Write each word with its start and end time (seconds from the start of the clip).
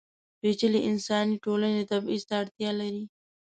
پېچلې 0.39 0.79
انساني 0.89 1.35
ټولنې 1.43 1.83
تبعیض 1.91 2.23
ته 2.29 2.33
اړتیا 2.41 2.71
لري. 2.79 3.03